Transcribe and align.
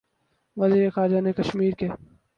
وزیر 0.57 0.89
خارجہ 0.89 1.19
نے 1.21 1.31
کشمیر 1.33 1.73
کے 1.79 1.87